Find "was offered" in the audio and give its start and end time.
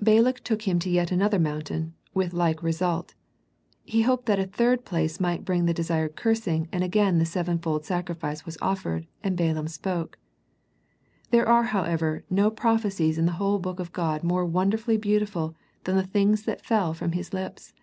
8.46-9.06